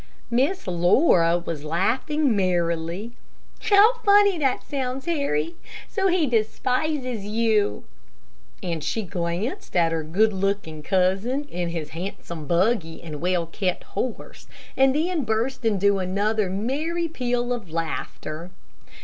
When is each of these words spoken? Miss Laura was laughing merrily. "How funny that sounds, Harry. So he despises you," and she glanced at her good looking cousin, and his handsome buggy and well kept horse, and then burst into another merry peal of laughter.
Miss 0.31 0.65
Laura 0.65 1.37
was 1.37 1.63
laughing 1.63 2.35
merrily. 2.35 3.11
"How 3.69 3.99
funny 4.03 4.35
that 4.39 4.63
sounds, 4.63 5.05
Harry. 5.05 5.53
So 5.87 6.07
he 6.07 6.25
despises 6.25 7.25
you," 7.27 7.83
and 8.63 8.83
she 8.83 9.03
glanced 9.03 9.75
at 9.75 9.91
her 9.91 10.01
good 10.03 10.33
looking 10.33 10.81
cousin, 10.81 11.47
and 11.51 11.69
his 11.69 11.89
handsome 11.89 12.47
buggy 12.47 12.99
and 13.03 13.21
well 13.21 13.45
kept 13.45 13.83
horse, 13.93 14.47
and 14.75 14.95
then 14.95 15.23
burst 15.23 15.65
into 15.65 15.99
another 15.99 16.49
merry 16.49 17.07
peal 17.07 17.53
of 17.53 17.69
laughter. 17.69 18.49